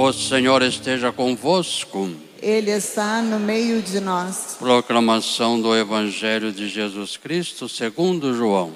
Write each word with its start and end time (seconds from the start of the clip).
O 0.00 0.12
Senhor 0.12 0.62
esteja 0.62 1.10
convosco. 1.10 2.08
Ele 2.40 2.70
está 2.70 3.20
no 3.20 3.40
meio 3.40 3.82
de 3.82 3.98
nós. 3.98 4.54
Proclamação 4.56 5.60
do 5.60 5.76
Evangelho 5.76 6.52
de 6.52 6.68
Jesus 6.68 7.16
Cristo 7.16 7.68
segundo 7.68 8.32
João. 8.32 8.72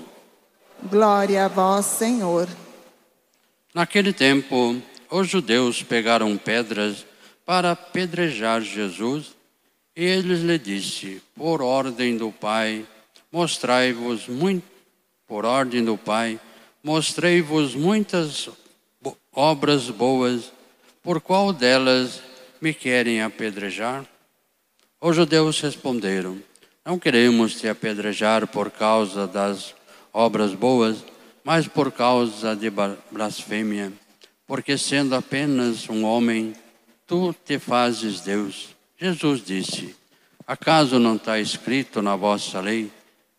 Glória 0.91 1.45
a 1.45 1.49
vós, 1.49 1.87
Senhor. 1.87 2.49
Naquele 3.73 4.13
tempo, 4.13 4.83
os 5.09 5.29
judeus 5.29 5.81
pegaram 5.81 6.37
pedras 6.37 7.07
para 7.47 7.71
apedrejar 7.71 8.61
Jesus, 8.61 9.27
e 9.95 10.05
eles 10.05 10.41
lhe 10.41 10.59
disse: 10.59 11.23
Por 11.37 11.63
ordem 11.63 12.17
do 12.17 12.33
Pai, 12.33 12.85
mostrai-vos 13.31 14.27
muito 14.27 14.67
por 15.29 15.45
ordem 15.45 15.85
do 15.85 15.97
Pai, 15.97 16.41
mostrei-vos 16.83 17.77
muitas 17.77 18.49
obras 19.33 19.89
boas, 19.89 20.51
por 21.03 21.21
qual 21.21 21.53
delas 21.53 22.23
me 22.61 22.73
querem 22.73 23.23
apedrejar? 23.23 24.05
Os 25.01 25.17
judeus 25.17 25.61
responderam: 25.61 26.41
Não 26.85 26.99
queremos 26.99 27.57
te 27.57 27.69
apedrejar 27.69 28.47
por 28.47 28.71
causa 28.71 29.27
das 29.27 29.75
obras 30.13 30.55
boas, 30.55 31.05
mas 31.43 31.67
por 31.67 31.91
causa 31.91 32.55
de 32.55 32.71
blasfêmia, 33.11 33.93
porque 34.47 34.79
sendo 34.79 35.15
apenas 35.15 35.89
um 35.89 36.05
homem, 36.05 36.55
tu 37.07 37.35
te 37.45 37.59
fazes 37.59 38.21
Deus. 38.21 38.69
Jesus 38.97 39.45
disse: 39.45 39.97
Acaso 40.47 40.99
não 40.99 41.17
está 41.17 41.41
escrito 41.41 42.01
na 42.01 42.15
vossa 42.15 42.61
lei? 42.61 42.91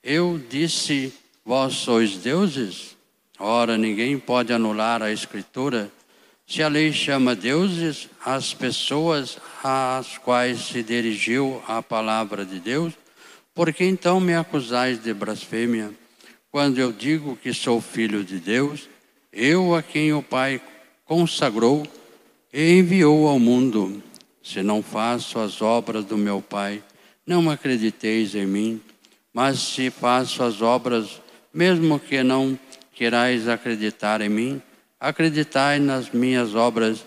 Eu 0.03 0.37
disse: 0.49 1.13
Vós 1.45 1.75
sois 1.75 2.17
deuses? 2.17 2.97
Ora, 3.39 3.77
ninguém 3.77 4.19
pode 4.19 4.53
anular 4.53 5.01
a 5.01 5.11
Escritura 5.11 5.89
se 6.45 6.61
a 6.61 6.67
lei 6.67 6.91
chama 6.91 7.35
deuses 7.35 8.09
as 8.23 8.53
pessoas 8.53 9.37
às 9.63 10.17
quais 10.17 10.59
se 10.59 10.83
dirigiu 10.83 11.63
a 11.67 11.81
palavra 11.81 12.45
de 12.45 12.59
Deus, 12.59 12.93
porque 13.53 13.85
então 13.85 14.19
me 14.19 14.33
acusais 14.33 15.01
de 15.01 15.13
blasfêmia, 15.13 15.91
quando 16.51 16.79
eu 16.79 16.91
digo 16.91 17.35
que 17.35 17.53
sou 17.53 17.81
filho 17.81 18.23
de 18.23 18.39
Deus, 18.39 18.87
eu 19.31 19.73
a 19.73 19.81
quem 19.81 20.13
o 20.13 20.21
Pai 20.21 20.61
consagrou 21.05 21.85
e 22.51 22.77
enviou 22.77 23.27
ao 23.27 23.39
mundo. 23.39 24.03
Se 24.43 24.61
não 24.61 24.83
faço 24.83 25.39
as 25.39 25.61
obras 25.61 26.05
do 26.05 26.17
meu 26.17 26.41
Pai, 26.41 26.83
não 27.25 27.49
acrediteis 27.49 28.35
em 28.35 28.45
mim, 28.45 28.81
mas 29.33 29.59
se 29.59 29.89
faço 29.89 30.43
as 30.43 30.61
obras, 30.61 31.21
mesmo 31.53 31.99
que 31.99 32.21
não 32.21 32.57
querais 32.93 33.47
acreditar 33.47 34.21
em 34.21 34.29
mim, 34.29 34.61
acreditai 35.03 35.79
nas 35.79 36.11
minhas 36.11 36.55
obras, 36.55 37.05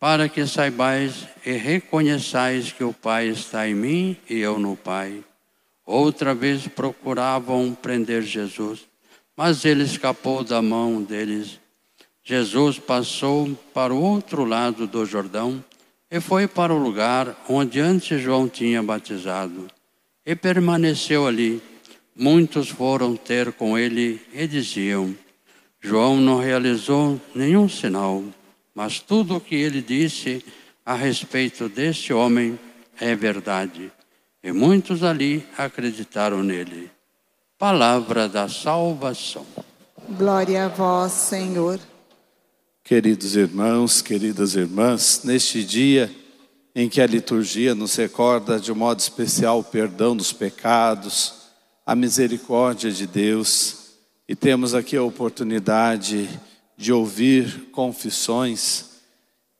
para 0.00 0.28
que 0.28 0.44
saibais 0.44 1.28
e 1.46 1.52
reconheçais 1.52 2.72
que 2.72 2.82
o 2.82 2.92
Pai 2.92 3.28
está 3.28 3.68
em 3.68 3.76
mim 3.76 4.16
e 4.28 4.40
eu 4.40 4.58
no 4.58 4.74
Pai. 4.74 5.22
Outra 5.86 6.34
vez 6.34 6.66
procuravam 6.66 7.78
prender 7.80 8.22
Jesus, 8.22 8.80
mas 9.36 9.64
ele 9.64 9.84
escapou 9.84 10.42
da 10.42 10.60
mão 10.60 11.00
deles. 11.00 11.60
Jesus 12.24 12.80
passou 12.80 13.54
para 13.72 13.94
o 13.94 14.02
outro 14.02 14.44
lado 14.44 14.88
do 14.88 15.06
Jordão 15.06 15.64
e 16.10 16.18
foi 16.18 16.48
para 16.48 16.74
o 16.74 16.82
lugar 16.82 17.40
onde 17.48 17.78
antes 17.78 18.20
João 18.20 18.48
tinha 18.48 18.82
batizado, 18.82 19.68
e 20.26 20.34
permaneceu 20.34 21.24
ali. 21.24 21.62
Muitos 22.16 22.68
foram 22.68 23.14
ter 23.14 23.52
com 23.52 23.78
ele 23.78 24.20
e 24.34 24.44
diziam: 24.48 25.14
João 25.80 26.16
não 26.16 26.38
realizou 26.38 27.20
nenhum 27.34 27.68
sinal, 27.68 28.22
mas 28.74 29.00
tudo 29.00 29.36
o 29.36 29.40
que 29.40 29.54
ele 29.54 29.80
disse 29.80 30.44
a 30.84 30.94
respeito 30.94 31.68
deste 31.68 32.12
homem 32.12 32.58
é 33.00 33.14
verdade. 33.16 33.90
E 34.42 34.52
muitos 34.52 35.02
ali 35.02 35.46
acreditaram 35.56 36.42
nele. 36.42 36.90
Palavra 37.58 38.28
da 38.28 38.48
salvação. 38.48 39.46
Glória 40.18 40.66
a 40.66 40.68
vós, 40.68 41.12
Senhor. 41.12 41.78
Queridos 42.82 43.36
irmãos, 43.36 44.02
queridas 44.02 44.54
irmãs, 44.54 45.22
neste 45.24 45.62
dia 45.62 46.10
em 46.74 46.88
que 46.88 47.00
a 47.00 47.06
liturgia 47.06 47.74
nos 47.74 47.94
recorda 47.96 48.58
de 48.58 48.72
um 48.72 48.74
modo 48.74 49.00
especial 49.00 49.60
o 49.60 49.64
perdão 49.64 50.16
dos 50.16 50.32
pecados, 50.32 51.34
a 51.84 51.94
misericórdia 51.94 52.90
de 52.90 53.06
Deus, 53.06 53.79
e 54.30 54.36
temos 54.36 54.76
aqui 54.76 54.96
a 54.96 55.02
oportunidade 55.02 56.30
de 56.76 56.92
ouvir 56.92 57.68
confissões. 57.72 58.90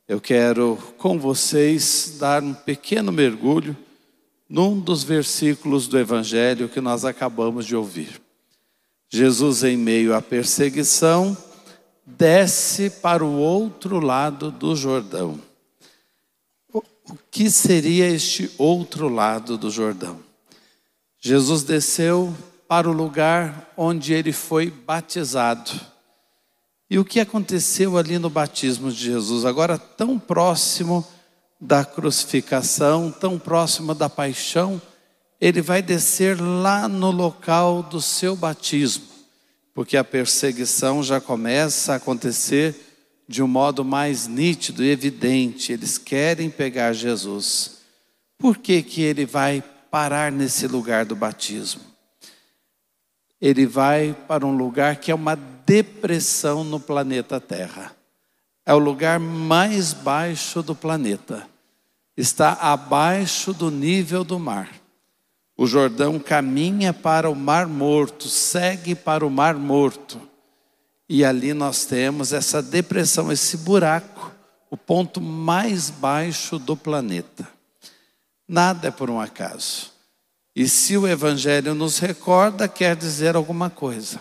Eu 0.07 0.21
quero 0.21 0.79
com 0.97 1.19
vocês 1.19 2.19
dar 2.21 2.41
um 2.41 2.55
pequeno 2.55 3.11
mergulho 3.11 3.77
num 4.49 4.79
dos 4.79 5.03
versículos 5.03 5.89
do 5.89 5.99
Evangelho 5.99 6.69
que 6.69 6.81
nós 6.81 7.05
acabamos 7.05 7.67
de 7.67 7.75
ouvir. 7.75 8.23
Jesus, 9.09 9.65
em 9.65 9.77
meio 9.77 10.15
à 10.15 10.23
perseguição, 10.23 11.37
desce 12.07 12.91
para 12.91 13.25
o 13.25 13.39
outro 13.39 13.99
lado 13.99 14.53
do 14.53 14.77
Jordão. 14.77 15.43
O 16.73 17.17
que 17.29 17.51
seria 17.51 18.09
este 18.09 18.49
outro 18.57 19.09
lado 19.09 19.59
do 19.59 19.69
Jordão? 19.69 20.21
Jesus 21.19 21.65
desceu 21.65 22.33
para 22.71 22.89
o 22.89 22.93
lugar 22.93 23.73
onde 23.77 24.13
ele 24.13 24.33
foi 24.33 24.71
batizado. 24.71 25.73
E 26.89 27.01
o 27.01 27.05
que 27.05 27.19
aconteceu 27.19 27.99
ali 27.99 28.17
no 28.17 28.31
batismo 28.31 28.93
de 28.93 29.07
Jesus, 29.07 29.45
agora 29.45 29.77
tão 29.77 30.17
próximo 30.21 31.05
da 31.61 31.85
crucificação, 31.85 33.11
tão 33.11 33.41
próximo 33.41 33.93
da 33.93 34.09
paixão, 34.09 34.81
ele 35.41 35.61
vai 35.61 35.83
descer 35.83 36.41
lá 36.41 36.87
no 36.87 37.11
local 37.11 37.83
do 37.83 38.01
seu 38.01 38.37
batismo, 38.37 39.03
porque 39.75 39.97
a 39.97 40.05
perseguição 40.05 41.03
já 41.03 41.21
começa 41.21 41.95
a 41.95 41.97
acontecer 41.97 42.77
de 43.27 43.43
um 43.43 43.49
modo 43.49 43.85
mais 43.85 44.29
nítido 44.29 44.85
e 44.85 44.91
evidente. 44.91 45.73
Eles 45.73 45.99
querem 45.99 46.49
pegar 46.49 46.93
Jesus. 46.93 47.79
Por 48.39 48.59
que, 48.59 48.81
que 48.81 49.03
ele 49.03 49.27
vai 49.27 49.61
parar 49.91 50.31
nesse 50.31 50.69
lugar 50.69 51.05
do 51.05 51.17
batismo? 51.17 51.90
Ele 53.41 53.67
vai 53.67 54.15
para 54.29 54.47
um 54.47 54.57
lugar 54.57 54.97
que 54.97 55.11
é 55.11 55.15
uma 55.15 55.35
depressão 55.35 56.63
no 56.63 56.79
planeta 56.79 57.41
Terra. 57.41 57.93
É 58.67 58.75
o 58.75 58.79
lugar 58.79 59.19
mais 59.19 59.93
baixo 59.93 60.63
do 60.63 60.75
planeta. 60.75 61.49
Está 62.17 62.53
abaixo 62.53 63.55
do 63.55 63.71
nível 63.71 64.23
do 64.23 64.39
mar. 64.39 64.69
O 65.57 65.67
Jordão 65.67 66.19
caminha 66.19 66.93
para 66.93 67.31
o 67.31 67.35
Mar 67.35 67.67
Morto, 67.67 68.29
segue 68.29 68.95
para 68.95 69.27
o 69.27 69.31
Mar 69.31 69.55
Morto. 69.55 70.21
E 71.09 71.25
ali 71.25 71.53
nós 71.53 71.85
temos 71.85 72.33
essa 72.33 72.63
depressão, 72.63 73.33
esse 73.33 73.57
buraco, 73.57 74.33
o 74.71 74.77
ponto 74.77 75.21
mais 75.21 75.91
baixo 75.91 76.59
do 76.59 76.77
planeta. 76.77 77.49
Nada 78.47 78.89
é 78.89 78.91
por 78.91 79.11
um 79.11 79.21
acaso. 79.21 79.93
E 80.55 80.69
se 80.69 80.97
o 80.97 81.07
Evangelho 81.07 81.75
nos 81.75 81.99
recorda, 81.99 82.67
quer 82.67 82.97
dizer 82.97 83.37
alguma 83.37 83.71
coisa. 83.71 84.21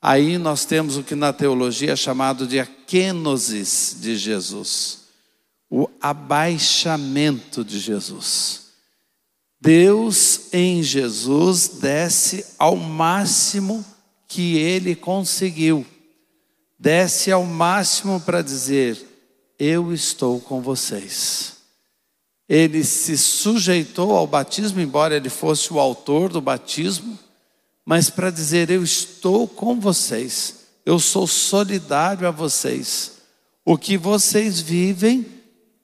Aí 0.00 0.38
nós 0.38 0.64
temos 0.64 0.96
o 0.96 1.02
que 1.02 1.14
na 1.14 1.32
teologia 1.32 1.92
é 1.92 1.96
chamado 1.96 2.46
de 2.46 2.60
akenosis 2.60 3.96
de 4.00 4.16
Jesus, 4.16 5.04
o 5.70 5.88
abaixamento 6.00 7.64
de 7.64 7.80
Jesus. 7.80 8.64
Deus 9.60 10.52
em 10.52 10.82
Jesus 10.82 11.68
desce 11.68 12.44
ao 12.58 12.76
máximo 12.76 13.84
que 14.28 14.58
ele 14.58 14.94
conseguiu, 14.94 15.86
desce 16.78 17.32
ao 17.32 17.44
máximo 17.44 18.20
para 18.20 18.42
dizer: 18.42 19.02
Eu 19.58 19.92
estou 19.92 20.38
com 20.38 20.60
vocês 20.60 21.53
ele 22.48 22.84
se 22.84 23.16
sujeitou 23.16 24.12
ao 24.12 24.26
batismo, 24.26 24.80
embora 24.80 25.16
ele 25.16 25.30
fosse 25.30 25.72
o 25.72 25.78
autor 25.78 26.30
do 26.30 26.40
batismo, 26.40 27.18
mas 27.84 28.10
para 28.10 28.30
dizer: 28.30 28.70
Eu 28.70 28.82
estou 28.82 29.48
com 29.48 29.80
vocês, 29.80 30.66
eu 30.84 30.98
sou 30.98 31.26
solidário 31.26 32.28
a 32.28 32.30
vocês. 32.30 33.12
O 33.64 33.78
que 33.78 33.96
vocês 33.96 34.60
vivem, 34.60 35.26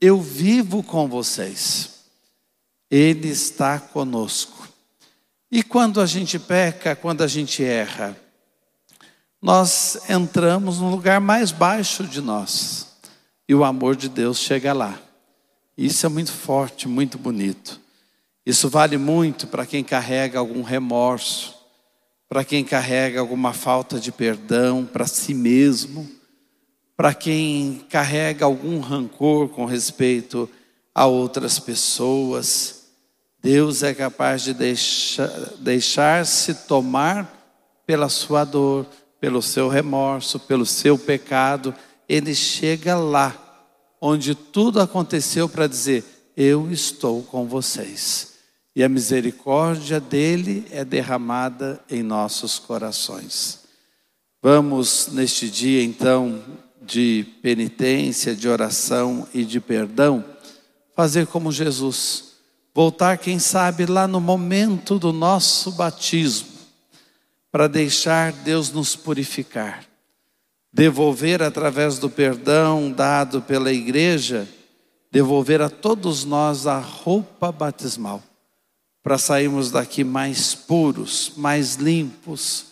eu 0.00 0.20
vivo 0.20 0.82
com 0.82 1.08
vocês. 1.08 2.00
Ele 2.90 3.28
está 3.28 3.78
conosco. 3.78 4.68
E 5.50 5.62
quando 5.62 6.00
a 6.00 6.06
gente 6.06 6.38
peca, 6.38 6.94
quando 6.94 7.22
a 7.22 7.26
gente 7.26 7.64
erra, 7.64 8.16
nós 9.40 9.98
entramos 10.10 10.78
no 10.78 10.90
lugar 10.90 11.20
mais 11.20 11.50
baixo 11.50 12.04
de 12.04 12.20
nós, 12.20 12.86
e 13.48 13.54
o 13.54 13.64
amor 13.64 13.96
de 13.96 14.08
Deus 14.08 14.38
chega 14.38 14.72
lá. 14.72 15.00
Isso 15.80 16.04
é 16.04 16.10
muito 16.10 16.30
forte, 16.30 16.86
muito 16.86 17.16
bonito. 17.16 17.80
Isso 18.44 18.68
vale 18.68 18.98
muito 18.98 19.46
para 19.46 19.64
quem 19.64 19.82
carrega 19.82 20.38
algum 20.38 20.60
remorso, 20.60 21.54
para 22.28 22.44
quem 22.44 22.62
carrega 22.62 23.18
alguma 23.18 23.54
falta 23.54 23.98
de 23.98 24.12
perdão 24.12 24.84
para 24.84 25.06
si 25.06 25.32
mesmo, 25.32 26.06
para 26.94 27.14
quem 27.14 27.82
carrega 27.88 28.44
algum 28.44 28.78
rancor 28.78 29.48
com 29.48 29.64
respeito 29.64 30.50
a 30.94 31.06
outras 31.06 31.58
pessoas. 31.58 32.82
Deus 33.42 33.82
é 33.82 33.94
capaz 33.94 34.42
de 34.42 34.52
deixar-se 34.52 35.56
deixar 35.60 36.26
tomar 36.66 37.56
pela 37.86 38.10
sua 38.10 38.44
dor, 38.44 38.86
pelo 39.18 39.40
seu 39.40 39.66
remorso, 39.66 40.38
pelo 40.40 40.66
seu 40.66 40.98
pecado. 40.98 41.74
Ele 42.06 42.34
chega 42.34 42.96
lá, 42.96 43.49
onde 44.00 44.34
tudo 44.34 44.80
aconteceu 44.80 45.48
para 45.48 45.66
dizer: 45.66 46.04
Eu 46.36 46.70
estou 46.70 47.22
com 47.22 47.46
vocês. 47.46 48.30
E 48.74 48.84
a 48.84 48.88
misericórdia 48.88 50.00
dele 50.00 50.64
é 50.70 50.84
derramada 50.84 51.80
em 51.90 52.02
nossos 52.02 52.58
corações. 52.58 53.60
Vamos, 54.42 55.08
neste 55.12 55.50
dia, 55.50 55.82
então, 55.82 56.42
de 56.80 57.26
penitência, 57.42 58.34
de 58.34 58.48
oração 58.48 59.28
e 59.34 59.44
de 59.44 59.60
perdão, 59.60 60.24
fazer 60.96 61.26
como 61.26 61.52
Jesus, 61.52 62.36
voltar, 62.74 63.18
quem 63.18 63.38
sabe, 63.38 63.86
lá 63.86 64.08
no 64.08 64.20
momento 64.20 64.98
do 64.98 65.12
nosso 65.12 65.72
batismo, 65.72 66.48
para 67.52 67.68
deixar 67.68 68.32
Deus 68.32 68.70
nos 68.70 68.96
purificar, 68.96 69.84
devolver 70.72 71.42
através 71.42 71.98
do 71.98 72.08
perdão 72.08 72.90
dado 72.90 73.42
pela 73.42 73.72
igreja, 73.72 74.48
devolver 75.10 75.60
a 75.60 75.68
todos 75.68 76.24
nós 76.24 76.66
a 76.66 76.78
roupa 76.78 77.50
batismal, 77.50 78.22
para 79.02 79.18
sairmos 79.18 79.70
daqui 79.70 80.04
mais 80.04 80.54
puros, 80.54 81.32
mais 81.36 81.74
limpos, 81.74 82.66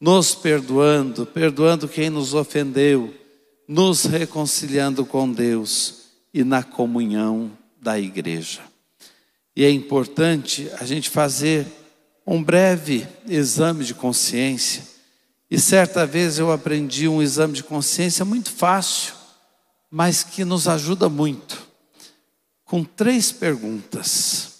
nos 0.00 0.34
perdoando, 0.34 1.26
perdoando 1.26 1.88
quem 1.88 2.10
nos 2.10 2.34
ofendeu, 2.34 3.12
nos 3.66 4.04
reconciliando 4.04 5.04
com 5.04 5.30
Deus 5.30 6.04
e 6.32 6.44
na 6.44 6.62
comunhão 6.62 7.50
da 7.80 7.98
igreja. 7.98 8.60
E 9.56 9.64
é 9.64 9.70
importante 9.70 10.68
a 10.78 10.84
gente 10.84 11.08
fazer 11.08 11.66
um 12.26 12.42
breve 12.42 13.06
exame 13.28 13.84
de 13.84 13.94
consciência. 13.94 14.82
E 15.50 15.58
certa 15.58 16.06
vez 16.06 16.38
eu 16.38 16.50
aprendi 16.50 17.06
um 17.08 17.22
exame 17.22 17.54
de 17.54 17.62
consciência 17.62 18.24
muito 18.24 18.50
fácil, 18.50 19.14
mas 19.90 20.22
que 20.24 20.44
nos 20.44 20.66
ajuda 20.66 21.08
muito. 21.08 21.66
Com 22.64 22.82
três 22.82 23.30
perguntas. 23.30 24.52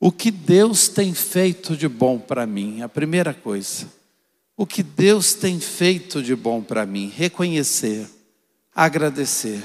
O 0.00 0.12
que 0.12 0.30
Deus 0.30 0.88
tem 0.88 1.14
feito 1.14 1.76
de 1.76 1.88
bom 1.88 2.18
para 2.18 2.46
mim? 2.46 2.82
A 2.82 2.88
primeira 2.88 3.32
coisa. 3.32 3.86
O 4.56 4.66
que 4.66 4.82
Deus 4.82 5.34
tem 5.34 5.60
feito 5.60 6.22
de 6.22 6.34
bom 6.34 6.62
para 6.62 6.84
mim? 6.84 7.12
Reconhecer, 7.14 8.08
agradecer. 8.74 9.62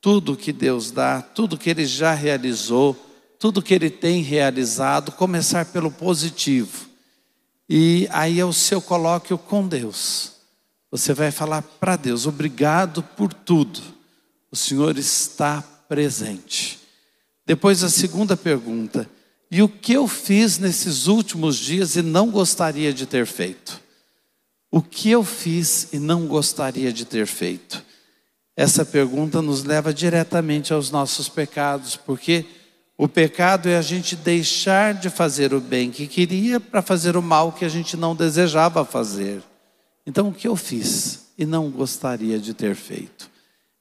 Tudo 0.00 0.36
que 0.36 0.52
Deus 0.52 0.90
dá, 0.90 1.20
tudo 1.20 1.58
que 1.58 1.68
Ele 1.68 1.84
já 1.84 2.14
realizou, 2.14 2.96
tudo 3.38 3.62
que 3.62 3.72
ele 3.72 3.88
tem 3.88 4.20
realizado, 4.20 5.12
começar 5.12 5.66
pelo 5.66 5.90
positivo. 5.90 6.87
E 7.68 8.08
aí 8.10 8.40
é 8.40 8.44
o 8.44 8.52
seu 8.52 8.80
colóquio 8.80 9.36
com 9.36 9.66
Deus. 9.68 10.32
Você 10.90 11.12
vai 11.12 11.30
falar 11.30 11.62
para 11.62 11.96
Deus: 11.96 12.26
obrigado 12.26 13.02
por 13.02 13.32
tudo. 13.32 13.80
O 14.50 14.56
Senhor 14.56 14.96
está 14.96 15.62
presente. 15.88 16.78
Depois 17.44 17.82
a 17.82 17.90
segunda 17.90 18.36
pergunta: 18.36 19.08
e 19.50 19.62
o 19.62 19.68
que 19.68 19.92
eu 19.92 20.08
fiz 20.08 20.58
nesses 20.58 21.06
últimos 21.06 21.56
dias 21.56 21.96
e 21.96 22.02
não 22.02 22.30
gostaria 22.30 22.92
de 22.92 23.06
ter 23.06 23.26
feito? 23.26 23.80
O 24.70 24.82
que 24.82 25.10
eu 25.10 25.24
fiz 25.24 25.92
e 25.92 25.98
não 25.98 26.26
gostaria 26.26 26.92
de 26.92 27.04
ter 27.04 27.26
feito? 27.26 27.82
Essa 28.54 28.84
pergunta 28.84 29.40
nos 29.40 29.64
leva 29.64 29.94
diretamente 29.94 30.72
aos 30.72 30.90
nossos 30.90 31.28
pecados, 31.28 31.96
porque 31.96 32.44
o 33.00 33.06
pecado 33.06 33.68
é 33.68 33.76
a 33.76 33.82
gente 33.82 34.16
deixar 34.16 34.92
de 34.92 35.08
fazer 35.08 35.54
o 35.54 35.60
bem 35.60 35.88
que 35.88 36.08
queria 36.08 36.58
para 36.58 36.82
fazer 36.82 37.16
o 37.16 37.22
mal 37.22 37.52
que 37.52 37.64
a 37.64 37.68
gente 37.68 37.96
não 37.96 38.12
desejava 38.12 38.84
fazer. 38.84 39.40
Então, 40.04 40.28
o 40.28 40.34
que 40.34 40.48
eu 40.48 40.56
fiz 40.56 41.28
e 41.38 41.46
não 41.46 41.70
gostaria 41.70 42.40
de 42.40 42.52
ter 42.52 42.74
feito? 42.74 43.30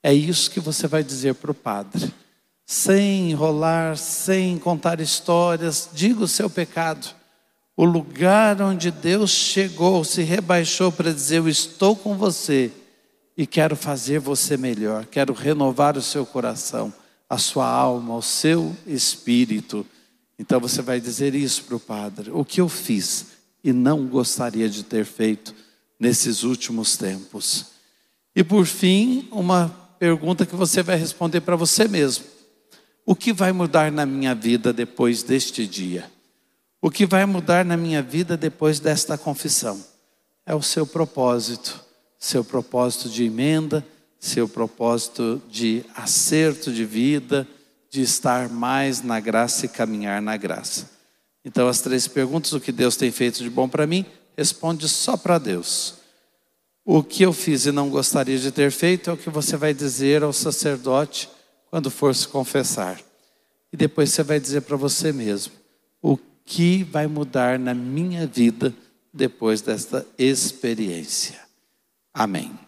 É 0.04 0.14
isso 0.14 0.52
que 0.52 0.60
você 0.60 0.86
vai 0.86 1.04
dizer 1.04 1.34
para 1.34 1.50
o 1.50 1.56
padre. 1.56 2.14
Sem 2.64 3.32
enrolar, 3.32 3.98
sem 3.98 4.60
contar 4.60 5.00
histórias, 5.00 5.90
diga 5.92 6.24
o 6.24 6.28
seu 6.28 6.48
pecado. 6.48 7.08
O 7.76 7.86
lugar 7.86 8.62
onde 8.62 8.92
Deus 8.92 9.32
chegou, 9.32 10.04
se 10.04 10.22
rebaixou 10.22 10.92
para 10.92 11.12
dizer: 11.12 11.38
Eu 11.38 11.50
estou 11.50 11.96
com 11.96 12.16
você 12.16 12.72
e 13.36 13.48
quero 13.48 13.76
fazer 13.76 14.20
você 14.20 14.58
melhor, 14.58 15.08
quero 15.08 15.34
renovar 15.34 15.98
o 15.98 16.04
seu 16.04 16.24
coração 16.24 16.94
a 17.30 17.38
sua 17.38 17.68
alma, 17.68 18.16
o 18.16 18.22
seu 18.22 18.76
espírito. 18.86 19.86
Então 20.40 20.60
você 20.60 20.82
vai 20.82 21.00
dizer 21.00 21.36
isso 21.36 21.64
para 21.64 21.76
o 21.76 21.80
Padre: 21.80 22.32
o 22.32 22.46
que 22.46 22.62
eu 22.62 22.70
fiz 22.70 23.28
e 23.64 23.74
não 23.74 24.08
gostaria 24.08 24.70
de 24.70 24.84
ter 24.84 25.06
feito 25.06 25.54
nesses 26.00 26.44
últimos 26.44 26.96
tempos. 26.96 27.68
E 28.36 28.44
por 28.44 28.66
fim, 28.66 29.28
uma 29.32 29.70
pergunta 30.00 30.46
que 30.46 30.56
você 30.56 30.84
vai 30.84 30.96
responder 30.96 31.42
para 31.42 31.56
você 31.56 31.88
mesmo: 31.88 32.26
o 33.06 33.16
que 33.16 33.34
vai 33.34 33.52
mudar 33.52 33.92
na 33.92 34.06
minha 34.06 34.34
vida 34.36 34.72
depois 34.72 35.24
deste 35.24 35.68
dia? 35.68 36.10
O 36.82 36.92
que 36.92 37.06
vai 37.06 37.26
mudar 37.26 37.66
na 37.66 37.76
minha 37.76 38.02
vida 38.02 38.38
depois 38.38 38.80
desta 38.80 39.18
confissão? 39.18 39.84
É 40.46 40.54
o 40.54 40.62
seu 40.62 40.86
propósito, 40.86 41.84
seu 42.20 42.44
propósito 42.44 43.10
de 43.10 43.26
emenda 43.26 43.86
seu 44.20 44.48
propósito 44.48 45.42
de 45.50 45.84
acerto 45.96 46.72
de 46.72 46.86
vida, 46.86 47.48
de 47.90 48.02
estar 48.02 48.50
mais 48.50 49.02
na 49.02 49.20
graça 49.20 49.66
e 49.66 49.70
caminhar 49.70 50.22
na 50.22 50.36
graça. 50.38 50.90
Então, 51.44 51.68
as 51.68 51.80
três 51.80 52.08
perguntas: 52.08 52.54
o 52.54 52.60
que 52.60 52.72
Deus 52.72 52.96
tem 52.96 53.12
feito 53.12 53.44
de 53.44 53.50
bom 53.50 53.70
para 53.70 53.88
mim? 53.88 54.06
Responde 54.38 54.88
só 54.88 55.16
para 55.16 55.38
Deus. 55.38 55.96
O 56.86 57.04
que 57.04 57.24
eu 57.24 57.34
fiz 57.34 57.66
e 57.66 57.72
não 57.72 57.90
gostaria 57.90 58.38
de 58.38 58.52
ter 58.52 58.72
feito 58.72 59.10
é 59.10 59.14
o 59.14 59.18
que 59.18 59.30
você 59.30 59.58
vai 59.58 59.74
dizer 59.74 60.24
ao 60.24 60.32
sacerdote 60.32 61.30
quando 61.70 61.92
for 61.92 62.14
se 62.16 62.28
confessar. 62.28 63.02
E 63.72 63.78
depois 63.78 64.12
você 64.12 64.24
vai 64.24 64.40
dizer 64.40 64.62
para 64.62 64.78
você 64.78 65.12
mesmo: 65.12 65.54
o 66.02 66.18
que 66.46 66.84
vai 66.84 67.08
mudar 67.08 67.60
na 67.60 67.74
minha 67.74 68.26
vida 68.26 68.74
depois 69.14 69.62
desta 69.62 70.06
experiência. 70.18 71.40
Amém. 72.14 72.67